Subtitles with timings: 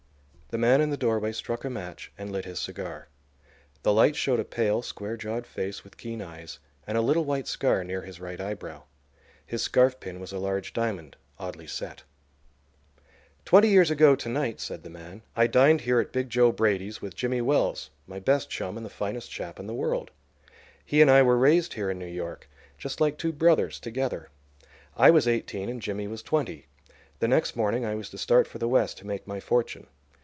[0.51, 3.07] The man in the doorway struck a match and lit his cigar.
[3.83, 7.47] The light showed a pale, square jawed face with keen eyes, and a little white
[7.47, 8.83] scar near his right eyebrow.
[9.45, 12.03] His scarfpin was a large diamond, oddly set.
[13.45, 17.01] "Twenty years ago to night," said the man, "I dined here at 'Big Joe' Brady's
[17.01, 20.11] with Jimmy Wells, my best chum, and the finest chap in the world.
[20.83, 24.27] He and I were raised here in New York, just like two brothers, together.
[24.97, 26.65] I was eighteen and Jimmy was twenty.
[27.19, 29.87] The next morning I was to start for the West to make my fortune.